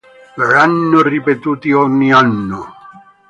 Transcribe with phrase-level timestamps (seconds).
[0.35, 2.73] Verranno ripetuti ogni anno.